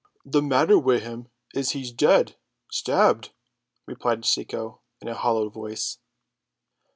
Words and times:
"The 0.25 0.41
matter 0.41 0.79
wi' 0.79 0.97
him 0.97 1.27
is 1.53 1.73
he's 1.73 1.91
dead, 1.91 2.35
stabbed," 2.71 3.33
replied 3.85 4.25
Cecco 4.25 4.81
in 4.99 5.07
a 5.07 5.13
hollow 5.13 5.47
voice. 5.47 5.99